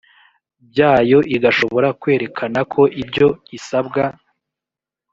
[0.69, 4.03] byayo igashobora kwerekanako ibyo isabwa